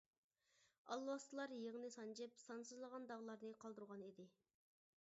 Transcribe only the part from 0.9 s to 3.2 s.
ئالۋاستىلار يىڭنە سانجىپ سانسىزلىغان